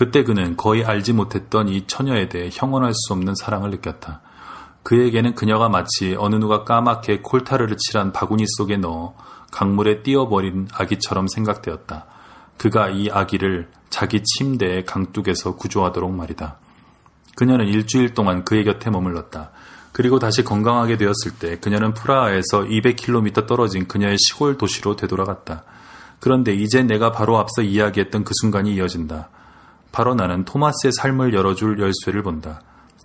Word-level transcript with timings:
그때 0.00 0.24
그는 0.24 0.56
거의 0.56 0.82
알지 0.82 1.12
못했던 1.12 1.68
이 1.68 1.86
처녀에 1.86 2.30
대해 2.30 2.48
형언할 2.50 2.94
수 2.94 3.12
없는 3.12 3.34
사랑을 3.34 3.68
느꼈다. 3.68 4.22
그에게는 4.82 5.34
그녀가 5.34 5.68
마치 5.68 6.16
어느 6.18 6.36
누가 6.36 6.64
까맣게 6.64 7.20
콜타르를 7.20 7.76
칠한 7.76 8.14
바구니 8.14 8.46
속에 8.56 8.78
넣어 8.78 9.14
강물에 9.52 10.02
띄어버린 10.02 10.68
아기처럼 10.72 11.28
생각되었다. 11.28 12.06
그가 12.56 12.88
이 12.88 13.10
아기를 13.10 13.68
자기 13.90 14.22
침대의 14.24 14.86
강둑에서 14.86 15.56
구조하도록 15.56 16.10
말이다. 16.10 16.56
그녀는 17.36 17.66
일주일 17.66 18.14
동안 18.14 18.42
그의 18.42 18.64
곁에 18.64 18.88
머물렀다. 18.88 19.50
그리고 19.92 20.18
다시 20.18 20.42
건강하게 20.42 20.96
되었을 20.96 21.32
때 21.38 21.58
그녀는 21.58 21.92
프라하에서 21.92 22.62
200km 22.62 23.46
떨어진 23.46 23.86
그녀의 23.86 24.16
시골 24.18 24.56
도시로 24.56 24.96
되돌아갔다. 24.96 25.64
그런데 26.20 26.54
이제 26.54 26.82
내가 26.82 27.12
바로 27.12 27.36
앞서 27.36 27.60
이야기했던 27.60 28.24
그 28.24 28.32
순간이 28.40 28.72
이어진다. 28.76 29.28
바로 29.92 30.14
나는 30.14 30.44
토마스의 30.44 30.92
삶을 30.92 31.34
열어줄 31.34 31.78
열쇠를 31.80 32.22
본다. 32.22 32.60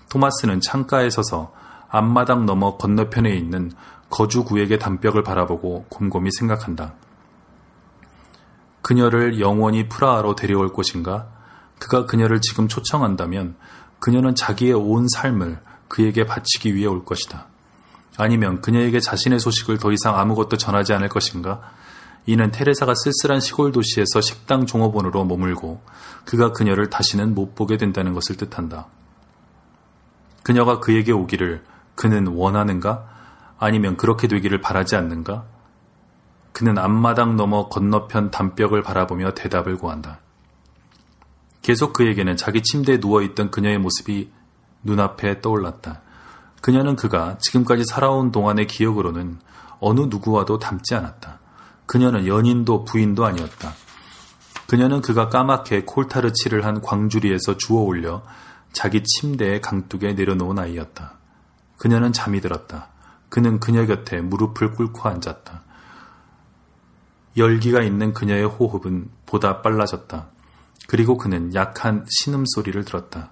토마스는 0.10 0.62
창가에 0.62 1.10
서서 1.10 1.54
앞마당 1.90 2.46
너머 2.46 2.78
건너편에 2.78 3.36
있는 3.36 3.72
거주구에게 4.10 4.78
담벽을 4.78 5.24
바라보고 5.24 5.86
곰곰이 5.90 6.30
생각한다. 6.32 6.94
그녀를 8.82 9.40
영원히 9.40 9.90
프라하로 9.90 10.36
데려올 10.36 10.72
곳인가? 10.72 11.28
그가 11.80 12.06
그녀를 12.06 12.40
지금 12.42 12.68
초청한다면 12.68 13.56
그녀는 14.00 14.36
자기의 14.36 14.74
온 14.74 15.08
삶을 15.08 15.60
그에게 15.88 16.26
바치기 16.26 16.76
위해 16.76 16.86
올 16.86 17.04
것이다. 17.04 17.48
아니면 18.18 18.62
그녀에게 18.62 19.00
자신의 19.00 19.40
소식을 19.40 19.80
더 19.80 19.92
이상 19.92 20.18
아무것도 20.18 20.58
전하지 20.58 20.94
않을 20.94 21.10
것인가? 21.10 21.62
이는 22.28 22.52
테레사가 22.52 22.94
쓸쓸한 22.96 23.40
시골 23.40 23.72
도시에서 23.72 24.22
식당 24.22 24.66
종업원으로 24.66 25.26
머물고 25.26 25.82
그가 26.26 26.52
그녀를 26.52 26.90
다시는 26.90 27.36
못 27.36 27.54
보게 27.54 27.78
된다는 27.78 28.14
것을 28.14 28.36
뜻한다. 28.36 28.88
그녀가 30.44 30.80
그에게 30.80 31.12
오기를 31.12 31.64
그는 31.96 32.28
원하는가? 32.28 33.08
아니면 33.58 33.96
그렇게 33.96 34.28
되기를 34.28 34.62
바라지 34.62 34.96
않는가? 34.96 35.46
그는 36.52 36.78
앞마당 36.78 37.36
넘어 37.36 37.68
건너편 37.68 38.32
담벽을 38.32 38.82
바라보며 38.82 39.34
대답을 39.34 39.78
구한다. 39.78 40.20
계속 41.62 41.94
그에게는 41.94 42.38
자기 42.38 42.62
침대에 42.62 42.98
누워있던 42.98 43.52
그녀의 43.52 43.80
모습이 43.80 44.32
눈앞에 44.84 45.42
떠올랐다. 45.42 46.02
그녀는 46.62 46.96
그가 46.96 47.38
지금까지 47.40 47.84
살아온 47.86 48.32
동안의 48.32 48.68
기억으로는 48.68 49.40
어느 49.80 50.02
누구와도 50.02 50.60
닮지 50.60 50.96
않았다. 50.96 51.40
그녀는 51.86 52.28
연인도 52.28 52.86
부인도 52.86 53.26
아니었다. 53.26 53.74
그녀는 54.68 55.02
그가 55.02 55.30
까맣게 55.30 55.84
콜타르치를 55.86 56.66
한 56.66 56.82
광주리에서 56.82 57.58
주워 57.58 57.84
올려 57.84 58.24
자기 58.74 59.04
침대의 59.04 59.62
강둑에 59.62 60.14
내려놓은 60.14 60.60
아이였다. 60.60 61.14
그녀는 61.78 62.12
잠이 62.12 62.42
들었다. 62.42 62.90
그는 63.30 63.60
그녀 63.60 63.86
곁에 63.86 64.22
무릎을 64.22 64.72
꿇고 64.72 65.08
앉았다. 65.08 65.64
열기가 67.38 67.82
있는 67.82 68.14
그녀의 68.14 68.46
호흡은 68.46 69.10
보다 69.26 69.62
빨라졌다. 69.62 70.28
그리고 70.88 71.18
그는 71.18 71.54
약한 71.54 72.06
신음소리를 72.10 72.86
들었다. 72.86 73.32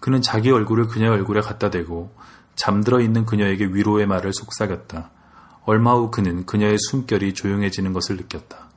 그는 0.00 0.22
자기 0.22 0.50
얼굴을 0.50 0.86
그녀의 0.88 1.12
얼굴에 1.12 1.40
갖다 1.40 1.70
대고 1.70 2.14
잠들어 2.54 3.00
있는 3.00 3.26
그녀에게 3.26 3.66
위로의 3.66 4.06
말을 4.06 4.32
속삭였다. 4.32 5.10
얼마 5.66 5.94
후 5.94 6.12
그는 6.12 6.46
그녀의 6.46 6.78
숨결이 6.78 7.34
조용해지는 7.34 7.92
것을 7.92 8.16
느꼈다. 8.16 8.68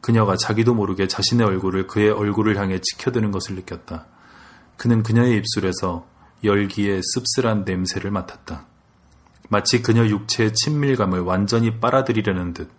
그녀가 0.00 0.36
자기도 0.36 0.74
모르게 0.74 1.06
자신의 1.06 1.46
얼굴을 1.46 1.86
그의 1.86 2.10
얼굴을 2.10 2.56
향해 2.56 2.80
치켜드는 2.80 3.30
것을 3.30 3.54
느꼈다. 3.56 4.06
그는 4.78 5.02
그녀의 5.02 5.36
입술에서 5.36 6.06
열기의 6.42 7.02
씁쓸한 7.04 7.64
냄새를 7.64 8.10
맡았다. 8.10 8.66
마치 9.50 9.82
그녀 9.82 10.06
육체의 10.06 10.54
친밀감을 10.54 11.20
완전히 11.20 11.78
빨아들이려는 11.78 12.54
듯 12.54 12.70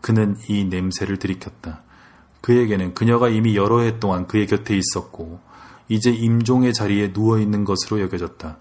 그는 0.00 0.38
이 0.48 0.64
냄새를 0.64 1.18
들이켰다. 1.18 1.82
그에게는 2.40 2.94
그녀가 2.94 3.28
이미 3.28 3.56
여러 3.56 3.80
해 3.80 4.00
동안 4.00 4.26
그의 4.26 4.46
곁에 4.46 4.74
있었고 4.74 5.40
이제 5.88 6.10
임종의 6.10 6.72
자리에 6.72 7.12
누워 7.12 7.38
있는 7.38 7.64
것으로 7.66 8.00
여겨졌다. 8.00 8.58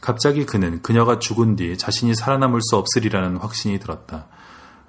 갑자기 0.00 0.46
그는 0.46 0.80
그녀가 0.82 1.18
죽은 1.18 1.56
뒤 1.56 1.76
자신이 1.76 2.14
살아남을 2.14 2.60
수 2.62 2.76
없으리라는 2.76 3.36
확신이 3.36 3.78
들었다. 3.78 4.26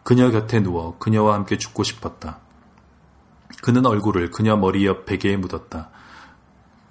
그녀 0.03 0.31
곁에 0.31 0.61
누워 0.61 0.97
그녀와 0.97 1.33
함께 1.35 1.57
죽고 1.57 1.83
싶었다. 1.83 2.39
그는 3.61 3.85
얼굴을 3.85 4.31
그녀 4.31 4.55
머리 4.55 4.85
옆 4.85 5.05
베개에 5.05 5.37
묻었다. 5.37 5.89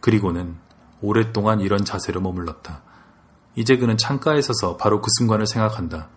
그리고는 0.00 0.56
오랫동안 1.00 1.60
이런 1.60 1.84
자세로 1.84 2.20
머물렀다. 2.20 2.82
이제 3.56 3.76
그는 3.76 3.96
창가에 3.96 4.40
서서 4.42 4.76
바로 4.76 5.00
그 5.00 5.08
순간을 5.18 5.46
생각한다. 5.46 6.08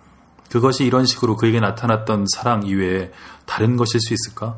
그것이 0.50 0.86
이런 0.86 1.06
식으로 1.06 1.36
그에게 1.36 1.60
나타났던 1.60 2.26
사랑 2.32 2.64
이외에 2.64 3.12
다른 3.46 3.76
것일 3.76 4.00
수 4.02 4.14
있을까? 4.14 4.58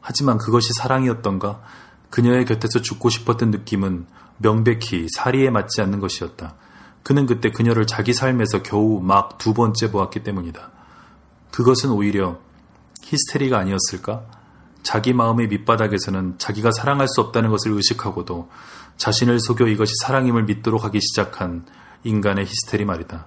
하지만 0.00 0.38
그것이 0.38 0.72
사랑이었던가? 0.74 1.62
그녀의 2.10 2.44
곁에서 2.44 2.80
죽고 2.80 3.08
싶었던 3.08 3.50
느낌은 3.50 4.06
명백히 4.38 5.06
사리에 5.16 5.50
맞지 5.50 5.80
않는 5.82 6.00
것이었다. 6.00 6.54
그는 7.02 7.26
그때 7.26 7.50
그녀를 7.50 7.86
자기 7.86 8.12
삶에서 8.12 8.62
겨우 8.62 9.00
막 9.00 9.38
두 9.38 9.54
번째 9.54 9.90
보았기 9.90 10.22
때문이다. 10.22 10.70
그것은 11.50 11.90
오히려 11.90 12.38
히스테리가 13.02 13.58
아니었을까? 13.58 14.22
자기 14.82 15.12
마음의 15.12 15.48
밑바닥에서는 15.48 16.38
자기가 16.38 16.72
사랑할 16.72 17.08
수 17.08 17.20
없다는 17.20 17.50
것을 17.50 17.72
의식하고도 17.72 18.48
자신을 18.96 19.40
속여 19.40 19.66
이것이 19.68 19.92
사랑임을 20.02 20.44
믿도록 20.44 20.84
하기 20.84 21.00
시작한 21.00 21.66
인간의 22.04 22.46
히스테리 22.46 22.84
말이다. 22.84 23.26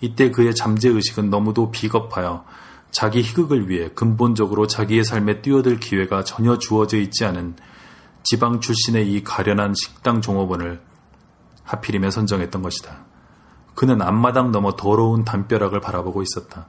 이때 0.00 0.30
그의 0.30 0.54
잠재의식은 0.54 1.30
너무도 1.30 1.70
비겁하여 1.70 2.44
자기 2.90 3.22
희극을 3.22 3.68
위해 3.68 3.90
근본적으로 3.94 4.66
자기의 4.66 5.04
삶에 5.04 5.42
뛰어들 5.42 5.80
기회가 5.80 6.24
전혀 6.24 6.58
주어져 6.58 6.98
있지 6.98 7.24
않은 7.24 7.56
지방 8.24 8.60
출신의 8.60 9.12
이 9.12 9.22
가련한 9.22 9.74
식당 9.74 10.20
종업원을 10.20 10.80
하필이면 11.62 12.10
선정했던 12.10 12.62
것이다. 12.62 13.04
그는 13.74 14.02
앞마당 14.02 14.50
넘어 14.50 14.76
더러운 14.76 15.24
담벼락을 15.24 15.80
바라보고 15.80 16.22
있었다. 16.22 16.66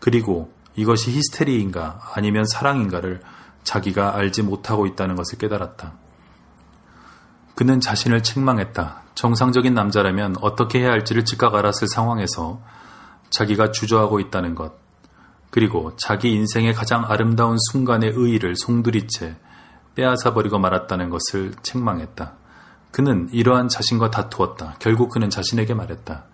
그리고 0.00 0.52
이것이 0.76 1.10
히스테리인가 1.10 2.00
아니면 2.14 2.46
사랑인가를 2.46 3.20
자기가 3.64 4.16
알지 4.16 4.42
못하고 4.42 4.86
있다는 4.86 5.14
것을 5.16 5.38
깨달았다. 5.38 5.94
그는 7.54 7.80
자신을 7.80 8.22
책망했다. 8.22 9.02
정상적인 9.14 9.74
남자라면 9.74 10.36
어떻게 10.40 10.80
해야 10.80 10.90
할지를 10.90 11.24
즉각 11.24 11.54
알았을 11.54 11.88
상황에서 11.88 12.62
자기가 13.30 13.72
주저하고 13.72 14.20
있다는 14.20 14.54
것, 14.54 14.74
그리고 15.50 15.96
자기 15.96 16.32
인생의 16.32 16.72
가장 16.72 17.04
아름다운 17.04 17.56
순간의 17.72 18.12
의의를 18.14 18.54
송두리째 18.56 19.36
빼앗아 19.94 20.34
버리고 20.34 20.58
말았다는 20.58 21.10
것을 21.10 21.52
책망했다. 21.62 22.34
그는 22.90 23.28
이러한 23.32 23.68
자신과 23.68 24.10
다투었다. 24.10 24.76
결국 24.78 25.10
그는 25.10 25.28
자신에게 25.30 25.74
말했다. 25.74 26.24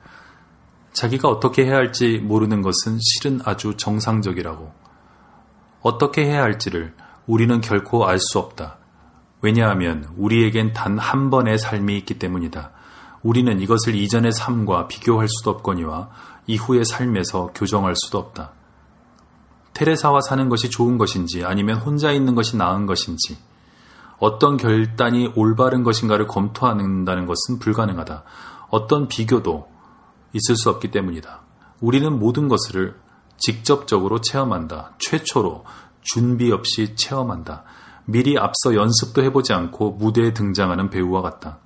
자기가 0.93 1.29
어떻게 1.29 1.65
해야 1.65 1.77
할지 1.77 2.19
모르는 2.23 2.63
것은 2.63 2.99
실은 3.01 3.41
아주 3.45 3.77
정상적이라고. 3.77 4.73
어떻게 5.83 6.25
해야 6.25 6.43
할지를 6.43 6.95
우리는 7.27 7.61
결코 7.61 8.07
알 8.07 8.19
수 8.21 8.39
없다. 8.39 8.79
왜냐하면 9.43 10.09
우리에겐 10.17 10.73
단 10.73 10.99
한 10.99 11.31
번의 11.31 11.59
삶이 11.59 11.97
있기 11.99 12.19
때문이다. 12.19 12.71
우리는 13.23 13.61
이것을 13.61 13.95
이전의 13.95 14.33
삶과 14.33 14.87
비교할 14.89 15.29
수도 15.29 15.51
없거니와 15.51 16.11
이후의 16.47 16.85
삶에서 16.85 17.51
교정할 17.55 17.95
수도 17.97 18.19
없다. 18.19 18.53
테레사와 19.75 20.21
사는 20.21 20.49
것이 20.49 20.71
좋은 20.71 20.99
것인지 20.99 21.45
아니면 21.45 21.79
혼자 21.79 22.13
있는 22.13 22.35
것이 22.35 22.57
나은 22.57 22.87
것인지 22.87 23.37
어떤 24.19 24.57
결단이 24.57 25.33
올바른 25.35 25.83
것인가를 25.83 26.27
검토한다는 26.27 27.27
것은 27.27 27.59
불가능하다. 27.59 28.23
어떤 28.71 29.09
비교도 29.09 29.69
있을 30.33 30.57
수 30.57 30.71
없기 30.71 30.91
때문이다. 30.91 31.43
우리는 31.81 32.19
모든 32.19 32.49
것을 32.49 32.97
직접적으로 33.37 34.21
체험한다. 34.21 34.95
최초로 34.99 35.65
준비 36.03 36.53
없이 36.53 36.95
체험한다. 36.97 37.65
미리 38.07 38.39
앞서 38.39 38.75
연습도 38.75 39.23
해보지 39.23 39.53
않고 39.53 39.93
무대에 39.93 40.33
등장하는 40.33 40.91
배우와 40.91 41.23
같다. 41.23 41.59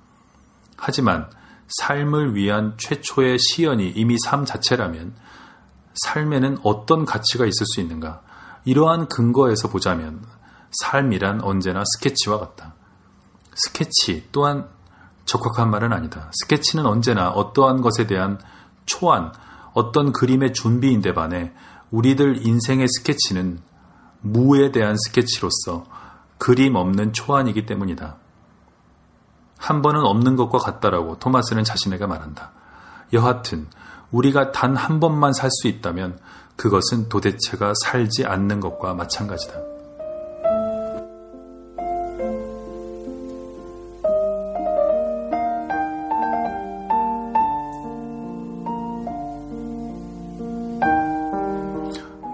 하지만 0.77 1.29
삶을 1.67 2.35
위한 2.35 2.73
최초의 2.77 3.37
시연이 3.39 3.89
이미 3.89 4.17
삶 4.23 4.45
자체라면 4.45 5.13
삶에는 6.03 6.59
어떤 6.63 7.05
가치가 7.05 7.45
있을 7.45 7.65
수 7.65 7.81
있는가? 7.81 8.21
이러한 8.65 9.07
근거에서 9.07 9.69
보자면 9.69 10.23
삶이란 10.71 11.41
언제나 11.41 11.83
스케치와 11.85 12.39
같다. 12.39 12.75
스케치 13.55 14.27
또한 14.31 14.69
적확한 15.25 15.69
말은 15.69 15.93
아니다. 15.93 16.31
스케치는 16.41 16.85
언제나 16.85 17.29
어떠한 17.29 17.81
것에 17.81 18.07
대한 18.07 18.39
초안, 18.85 19.31
어떤 19.73 20.11
그림의 20.11 20.53
준비인데 20.53 21.13
반해 21.13 21.53
우리들 21.91 22.45
인생의 22.45 22.87
스케치는 22.89 23.59
무에 24.21 24.71
대한 24.71 24.95
스케치로서 24.97 25.85
그림 26.37 26.75
없는 26.75 27.13
초안이기 27.13 27.65
때문이다. 27.65 28.17
한 29.57 29.81
번은 29.81 30.01
없는 30.01 30.35
것과 30.35 30.57
같다라고 30.57 31.19
토마스는 31.19 31.63
자신에게 31.63 32.05
말한다. 32.05 32.51
여하튼 33.13 33.67
우리가 34.11 34.51
단 34.51 34.75
한 34.75 34.99
번만 34.99 35.33
살 35.33 35.49
수 35.51 35.67
있다면 35.67 36.17
그것은 36.55 37.09
도대체가 37.09 37.73
살지 37.85 38.25
않는 38.25 38.59
것과 38.59 38.93
마찬가지다. 38.93 39.53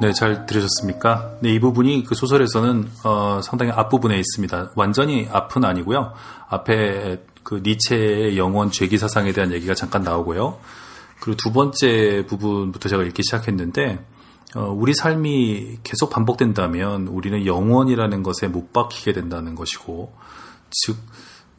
네, 0.01 0.11
잘 0.11 0.45
들으셨습니까? 0.45 1.31
네, 1.39 1.51
이 1.51 1.59
부분이 1.59 2.03
그 2.03 2.15
소설에서는 2.15 2.89
어, 3.05 3.39
상당히 3.41 3.71
앞부분에 3.71 4.17
있습니다. 4.17 4.71
완전히 4.75 5.27
앞은 5.31 5.63
아니고요. 5.63 6.13
앞에 6.49 7.23
그 7.43 7.61
니체의 7.63 8.37
영원 8.37 8.71
죄기 8.71 8.97
사상에 8.97 9.31
대한 9.31 9.51
얘기가 9.51 9.73
잠깐 9.73 10.03
나오고요. 10.03 10.57
그리고 11.19 11.37
두 11.37 11.51
번째 11.51 12.25
부분부터 12.27 12.89
제가 12.89 13.03
읽기 13.03 13.23
시작했는데 13.23 14.05
어, 14.55 14.71
우리 14.71 14.93
삶이 14.93 15.79
계속 15.83 16.09
반복된다면 16.09 17.07
우리는 17.07 17.45
영원이라는 17.45 18.23
것에 18.23 18.47
못 18.47 18.71
박히게 18.71 19.13
된다는 19.13 19.55
것이고 19.55 20.13
즉, 20.71 20.97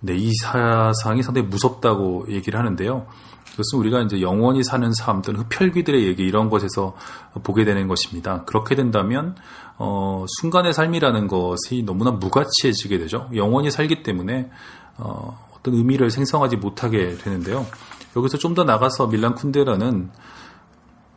네, 0.00 0.14
이 0.17 0.32
사상이 0.35 1.23
상당히 1.23 1.47
무섭다고 1.47 2.26
얘기를 2.29 2.58
하는데요. 2.58 3.06
그것은 3.50 3.79
우리가 3.79 4.03
이제 4.03 4.20
영원히 4.20 4.62
사는 4.62 4.93
삶 4.93 5.23
또는 5.23 5.41
흡혈귀들의 5.41 6.06
얘기 6.06 6.25
이런 6.25 6.50
것에서 6.50 6.94
보게 7.43 7.64
되는 7.64 7.88
것입니다. 7.88 8.44
그렇게 8.44 8.75
된다면 8.75 9.35
어, 9.79 10.26
순간의 10.41 10.75
삶이라는 10.75 11.26
것이 11.29 11.82
너무나 11.87 12.11
무가치해지게 12.11 12.99
되죠. 12.99 13.31
영원히 13.35 13.70
살기 13.70 14.02
때문에 14.02 14.50
어, 14.99 15.38
어떤 15.56 15.75
의미를 15.75 16.11
생성하지 16.11 16.56
못하게 16.56 17.17
되는데요. 17.17 17.67
여기서 18.16 18.38
좀 18.38 18.54
더 18.54 18.64
나가서 18.64 19.08
밀란 19.08 19.34
쿤데라는 19.34 20.08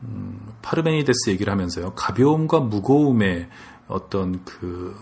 음, 0.03 0.47
파르메니데스 0.61 1.29
얘기를 1.29 1.51
하면서요. 1.51 1.93
가벼움과 1.95 2.59
무거움의 2.59 3.49
어떤 3.87 4.43
그 4.45 4.95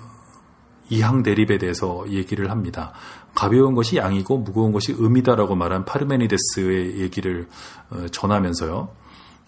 이항 0.89 1.23
대립에 1.23 1.57
대해서 1.57 2.05
얘기를 2.09 2.49
합니다. 2.49 2.93
가벼운 3.35 3.75
것이 3.75 3.97
양이고 3.97 4.37
무거운 4.39 4.71
것이 4.71 4.93
음이다라고 4.93 5.55
말한 5.55 5.85
파르메니데스의 5.85 6.99
얘기를 6.99 7.47
어, 7.89 8.07
전하면서요. 8.11 8.89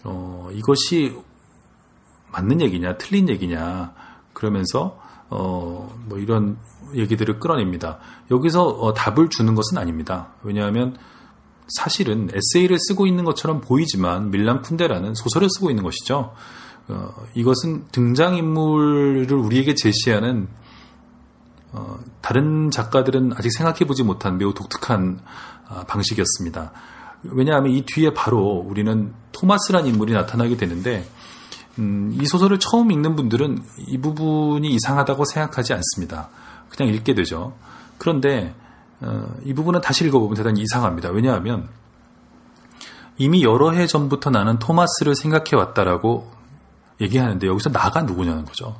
어, 0.04 0.48
이것이 0.52 1.16
맞는 2.32 2.60
얘기냐, 2.60 2.96
틀린 2.96 3.28
얘기냐, 3.28 3.92
그러면서, 4.32 5.00
어, 5.30 5.92
뭐 6.06 6.18
이런 6.18 6.56
얘기들을 6.94 7.40
끌어냅니다. 7.40 7.98
여기서 8.30 8.66
어, 8.66 8.94
답을 8.94 9.28
주는 9.30 9.54
것은 9.54 9.78
아닙니다. 9.78 10.28
왜냐하면 10.42 10.96
사실은 11.76 12.30
에세이를 12.32 12.78
쓰고 12.78 13.06
있는 13.06 13.24
것처럼 13.24 13.60
보이지만 13.60 14.30
밀란 14.30 14.62
쿤데라는 14.62 15.14
소설을 15.14 15.48
쓰고 15.50 15.70
있는 15.70 15.82
것이죠. 15.84 16.34
어, 16.88 17.14
이것은 17.34 17.86
등장인물을 17.92 19.32
우리에게 19.32 19.74
제시하는 19.74 20.48
어, 21.72 21.98
다른 22.20 22.70
작가들은 22.70 23.32
아직 23.36 23.52
생각해보지 23.52 24.02
못한 24.02 24.38
매우 24.38 24.52
독특한 24.54 25.20
어, 25.68 25.84
방식이었습니다. 25.86 26.72
왜냐하면 27.22 27.72
이 27.72 27.82
뒤에 27.82 28.12
바로 28.14 28.64
우리는 28.66 29.12
토마스란 29.32 29.86
인물이 29.86 30.12
나타나게 30.12 30.56
되는데 30.56 31.06
음, 31.78 32.16
이 32.20 32.26
소설을 32.26 32.58
처음 32.58 32.90
읽는 32.90 33.14
분들은 33.14 33.62
이 33.86 33.98
부분이 33.98 34.68
이상하다고 34.68 35.24
생각하지 35.24 35.74
않습니다. 35.74 36.28
그냥 36.70 36.92
읽게 36.92 37.14
되죠. 37.14 37.54
그런데 37.98 38.54
어, 38.54 38.69
이 39.44 39.54
부분은 39.54 39.80
다시 39.80 40.04
읽어보면 40.06 40.36
대단히 40.36 40.60
이상합니다. 40.62 41.10
왜냐하면 41.10 41.68
이미 43.16 43.42
여러 43.42 43.70
해 43.70 43.86
전부터 43.86 44.30
나는 44.30 44.58
토마스를 44.58 45.14
생각해 45.14 45.56
왔다라고 45.56 46.30
얘기하는데 47.00 47.46
여기서 47.46 47.70
나가 47.70 48.02
누구냐는 48.02 48.44
거죠. 48.44 48.76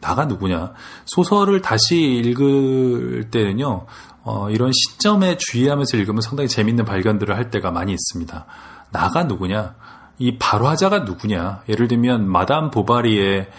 나가 0.00 0.26
누구냐. 0.26 0.72
소설을 1.06 1.60
다시 1.60 2.00
읽을 2.00 3.30
때는요, 3.30 3.86
어, 4.22 4.50
이런 4.50 4.70
시점에 4.72 5.36
주의하면서 5.38 5.96
읽으면 5.96 6.20
상당히 6.20 6.48
재밌는 6.48 6.84
발견들을 6.84 7.34
할 7.36 7.50
때가 7.50 7.70
많이 7.70 7.92
있습니다. 7.92 8.46
나가 8.90 9.24
누구냐? 9.24 9.74
이 10.18 10.38
발화자가 10.38 11.00
누구냐? 11.00 11.62
예를 11.68 11.88
들면, 11.88 12.30
마담 12.30 12.70
보바리의 12.70 13.50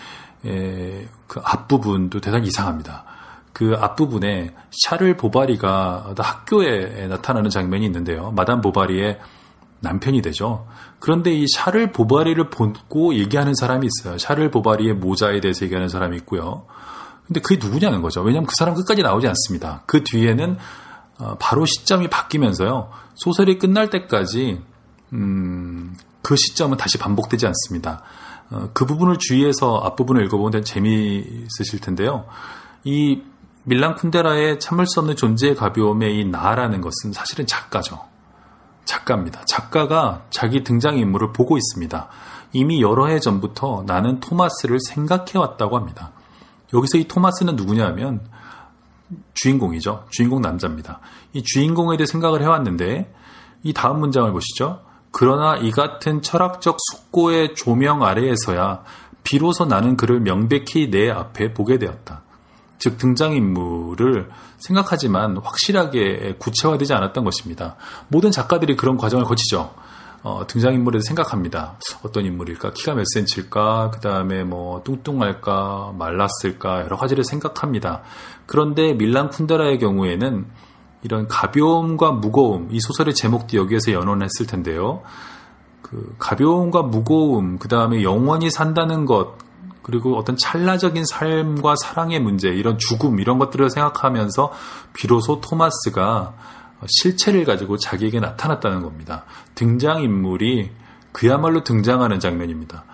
에, 0.45 1.07
그 1.27 1.41
앞부분도 1.43 2.21
대단히 2.21 2.47
이상합니다. 2.47 3.03
그 3.53 3.75
앞부분에 3.79 4.53
샤를 4.71 5.17
보바리가 5.17 6.13
학교에 6.17 7.07
나타나는 7.07 7.49
장면이 7.49 7.85
있는데요. 7.85 8.31
마담 8.31 8.61
보바리의 8.61 9.19
남편이 9.81 10.21
되죠. 10.21 10.67
그런데 10.99 11.33
이 11.33 11.45
샤를 11.47 11.91
보바리를 11.91 12.49
보고 12.49 13.15
얘기하는 13.15 13.53
사람이 13.55 13.87
있어요. 13.87 14.17
샤를 14.17 14.51
보바리의 14.51 14.95
모자에 14.95 15.39
대해서 15.39 15.65
얘기하는 15.65 15.89
사람이 15.89 16.17
있고요. 16.17 16.65
근데 17.25 17.41
그게 17.41 17.63
누구냐는 17.63 18.01
거죠. 18.01 18.21
왜냐하면 18.21 18.47
그 18.47 18.55
사람 18.57 18.73
끝까지 18.75 19.01
나오지 19.03 19.27
않습니다. 19.27 19.83
그 19.85 20.03
뒤에는 20.03 20.57
어, 21.19 21.35
바로 21.39 21.65
시점이 21.65 22.09
바뀌면서요. 22.09 22.89
소설이 23.15 23.59
끝날 23.59 23.89
때까지 23.89 24.61
음, 25.13 25.95
그 26.21 26.35
시점은 26.35 26.77
다시 26.77 26.97
반복되지 26.97 27.45
않습니다. 27.47 28.01
어, 28.49 28.69
그 28.73 28.85
부분을 28.85 29.17
주의해서 29.17 29.77
앞부분을 29.77 30.25
읽어보면 30.25 30.63
재미있으실 30.63 31.79
텐데요. 31.81 32.25
이 32.83 33.21
밀란 33.69 33.95
쿤데라의 33.95 34.59
참을 34.59 34.87
수 34.87 34.99
없는 34.99 35.15
존재의 35.15 35.53
가벼움의 35.53 36.19
이 36.19 36.25
나라는 36.25 36.81
것은 36.81 37.13
사실은 37.13 37.45
작가죠. 37.45 37.99
작가입니다. 38.83 39.45
작가가 39.45 40.23
자기 40.31 40.63
등장인물을 40.63 41.33
보고 41.33 41.55
있습니다. 41.55 42.07
이미 42.53 42.81
여러 42.81 43.05
해 43.05 43.19
전부터 43.19 43.83
나는 43.85 44.19
토마스를 44.19 44.79
생각해왔다고 44.87 45.77
합니다. 45.77 46.11
여기서 46.73 46.97
이 46.97 47.07
토마스는 47.07 47.55
누구냐면 47.55 48.21
주인공이죠. 49.35 50.07
주인공 50.09 50.41
남자입니다. 50.41 50.99
이 51.33 51.43
주인공에 51.43 51.95
대해 51.97 52.07
생각을 52.07 52.41
해왔는데 52.41 53.13
이 53.61 53.73
다음 53.73 53.99
문장을 53.99 54.31
보시죠. 54.31 54.81
그러나 55.11 55.57
이 55.57 55.69
같은 55.69 56.23
철학적 56.23 56.77
숙고의 56.91 57.53
조명 57.53 58.03
아래에서야 58.03 58.83
비로소 59.23 59.65
나는 59.65 59.95
그를 59.95 60.21
명백히 60.21 60.89
내 60.89 61.11
앞에 61.11 61.53
보게 61.53 61.77
되었다. 61.77 62.23
즉 62.79 62.97
등장인물을 62.97 64.29
생각하지만 64.57 65.37
확실하게 65.37 66.35
구체화되지 66.39 66.93
않았던 66.93 67.23
것입니다. 67.23 67.75
모든 68.07 68.31
작가들이 68.31 68.75
그런 68.75 68.97
과정을 68.97 69.25
거치죠. 69.25 69.73
어, 70.21 70.45
등장인물에 70.47 70.99
생각합니다. 71.01 71.77
어떤 72.03 72.25
인물일까? 72.25 72.73
키가 72.73 72.95
몇 72.95 73.05
센치일까? 73.13 73.91
그 73.91 73.99
다음에 74.01 74.43
뭐 74.43 74.83
뚱뚱할까? 74.83 75.93
말랐을까? 75.97 76.81
여러 76.81 76.97
가지를 76.97 77.23
생각합니다. 77.23 78.01
그런데 78.45 78.93
밀란 78.93 79.29
쿤데라의 79.29 79.79
경우에는 79.79 80.45
이런 81.03 81.27
가벼움과 81.27 82.11
무거움, 82.11 82.67
이 82.71 82.79
소설의 82.81 83.13
제목도 83.13 83.57
여기에서 83.57 83.93
연원했을 83.93 84.45
텐데요. 84.47 85.01
그 85.81 86.15
가벼움과 86.19 86.83
무거움, 86.83 87.57
그 87.57 87.69
다음에 87.69 88.03
영원히 88.03 88.49
산다는 88.49 89.05
것, 89.05 89.37
그리고 89.81 90.17
어떤 90.17 90.37
찰나적인 90.37 91.05
삶과 91.05 91.75
사랑의 91.81 92.19
문제, 92.19 92.49
이런 92.49 92.77
죽음, 92.77 93.19
이런 93.19 93.39
것들을 93.39 93.69
생각하면서 93.69 94.51
비로소 94.93 95.41
토마스가 95.41 96.33
실체를 96.87 97.45
가지고 97.45 97.77
자기에게 97.77 98.19
나타났다는 98.19 98.81
겁니다. 98.81 99.25
등장인물이 99.55 100.71
그야말로 101.11 101.63
등장하는 101.63 102.19
장면입니다. 102.19 102.85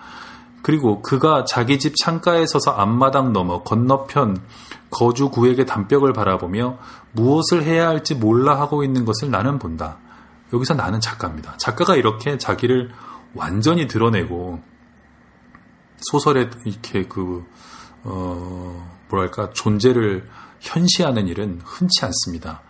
그리고 0.62 1.00
그가 1.00 1.44
자기 1.44 1.78
집 1.78 1.94
창가에 1.96 2.44
서서 2.46 2.72
앞마당 2.72 3.32
넘어 3.32 3.62
건너편 3.62 4.42
거주 4.90 5.28
구에게 5.28 5.64
담벽을 5.64 6.12
바라보며 6.12 6.78
무엇을 7.12 7.62
해야 7.62 7.88
할지 7.88 8.14
몰라 8.16 8.58
하고 8.58 8.82
있는 8.82 9.04
것을 9.04 9.30
나는 9.30 9.60
본다. 9.60 9.98
여기서 10.52 10.74
나는 10.74 11.00
작가입니다. 11.00 11.56
작가가 11.56 11.94
이렇게 11.94 12.38
자기를 12.38 12.90
완전히 13.34 13.86
드러내고 13.86 14.60
소설에 15.98 16.50
이렇게 16.64 17.06
그, 17.06 17.44
어, 18.04 19.00
뭐랄까, 19.08 19.50
존재를 19.50 20.28
현시하는 20.60 21.28
일은 21.28 21.60
흔치 21.64 22.04
않습니다. 22.04 22.62